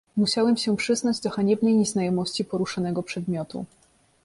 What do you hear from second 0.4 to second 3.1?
się przyznać do haniebnej nieznajomości poruszanego